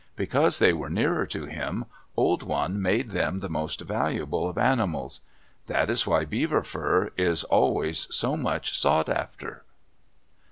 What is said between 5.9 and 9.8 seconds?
is why beaver fur is always so much sought after.